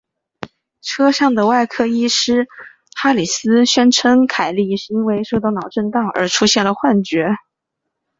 [0.81, 2.47] 车上的外科医师
[2.95, 7.27] 哈里兹宣称凯莉是因为受到脑震荡而出现了幻觉。